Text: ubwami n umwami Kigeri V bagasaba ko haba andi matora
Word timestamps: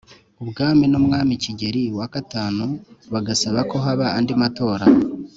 ubwami 0.43 0.85
n 0.91 0.93
umwami 1.01 1.33
Kigeri 1.43 1.81
V 1.95 1.97
bagasaba 3.13 3.59
ko 3.69 3.75
haba 3.85 4.05
andi 4.17 4.33
matora 4.41 4.85